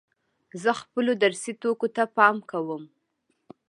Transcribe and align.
زه 0.61 0.71
خپلو 0.81 1.11
درسي 1.23 1.53
توکو 1.61 1.87
ته 1.95 2.03
پام 2.17 2.35
کوم. 2.49 2.83